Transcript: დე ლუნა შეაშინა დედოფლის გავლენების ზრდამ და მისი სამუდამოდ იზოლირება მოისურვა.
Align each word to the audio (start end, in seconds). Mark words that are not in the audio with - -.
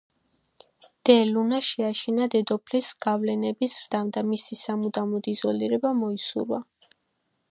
დე 1.09 1.15
ლუნა 1.31 1.59
შეაშინა 1.67 2.27
დედოფლის 2.35 2.87
გავლენების 3.07 3.77
ზრდამ 3.81 4.11
და 4.17 4.25
მისი 4.31 4.59
სამუდამოდ 4.65 5.31
იზოლირება 5.35 5.95
მოისურვა. 6.03 6.61